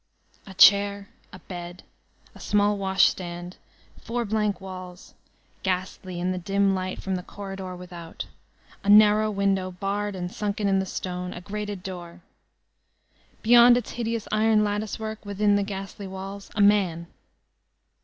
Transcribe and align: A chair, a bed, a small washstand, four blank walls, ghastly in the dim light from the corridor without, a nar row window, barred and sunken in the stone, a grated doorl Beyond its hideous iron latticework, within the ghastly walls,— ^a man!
A 0.47 0.55
chair, 0.55 1.09
a 1.31 1.37
bed, 1.37 1.83
a 2.33 2.39
small 2.39 2.75
washstand, 2.79 3.57
four 4.01 4.25
blank 4.25 4.59
walls, 4.59 5.13
ghastly 5.61 6.19
in 6.19 6.31
the 6.31 6.39
dim 6.39 6.73
light 6.73 6.99
from 6.99 7.13
the 7.17 7.21
corridor 7.21 7.75
without, 7.75 8.25
a 8.83 8.89
nar 8.89 9.19
row 9.19 9.29
window, 9.29 9.69
barred 9.69 10.15
and 10.15 10.31
sunken 10.31 10.67
in 10.67 10.79
the 10.79 10.87
stone, 10.87 11.33
a 11.33 11.41
grated 11.41 11.83
doorl 11.83 12.21
Beyond 13.43 13.77
its 13.77 13.91
hideous 13.91 14.27
iron 14.31 14.63
latticework, 14.63 15.23
within 15.23 15.55
the 15.55 15.61
ghastly 15.61 16.07
walls,— 16.07 16.49
^a 16.55 16.63
man! 16.63 17.05